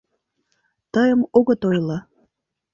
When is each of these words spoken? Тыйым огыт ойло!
Тыйым 0.93 1.21
огыт 1.37 1.61
ойло! 1.69 1.97